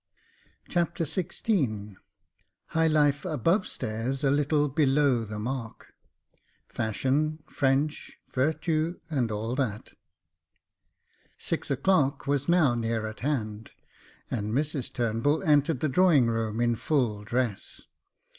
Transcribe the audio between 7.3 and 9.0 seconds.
French, vertu